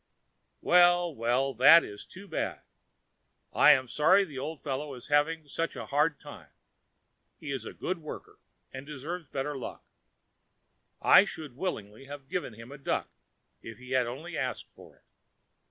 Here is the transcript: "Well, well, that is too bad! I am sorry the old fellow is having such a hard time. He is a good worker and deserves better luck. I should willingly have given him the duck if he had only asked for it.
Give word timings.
"Well, 0.61 1.13
well, 1.13 1.53
that 1.53 1.83
is 1.83 2.07
too 2.07 2.27
bad! 2.27 2.61
I 3.53 3.69
am 3.73 3.87
sorry 3.87 4.25
the 4.25 4.39
old 4.39 4.63
fellow 4.63 4.95
is 4.95 5.09
having 5.09 5.47
such 5.47 5.75
a 5.75 5.85
hard 5.85 6.19
time. 6.19 6.49
He 7.39 7.51
is 7.51 7.65
a 7.65 7.73
good 7.73 7.99
worker 7.99 8.39
and 8.73 8.83
deserves 8.87 9.27
better 9.27 9.55
luck. 9.55 9.83
I 11.03 11.23
should 11.23 11.55
willingly 11.55 12.05
have 12.05 12.29
given 12.29 12.53
him 12.55 12.69
the 12.69 12.79
duck 12.79 13.09
if 13.61 13.77
he 13.77 13.91
had 13.91 14.07
only 14.07 14.35
asked 14.35 14.71
for 14.73 14.95
it. 14.97 15.03